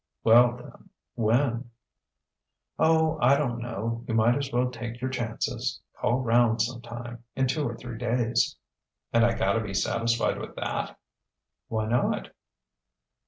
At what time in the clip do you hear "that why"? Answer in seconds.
10.55-11.85